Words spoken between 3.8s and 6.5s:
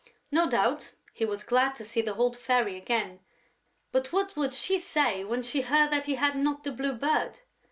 but what would she say when she heard that he had